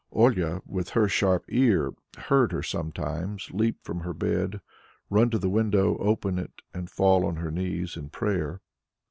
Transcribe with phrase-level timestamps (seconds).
[0.11, 4.59] Olia, with her sharp ear, heard her sometimes leap from her bed,
[5.11, 8.61] run to the window, open it and fall on her knees in prayer.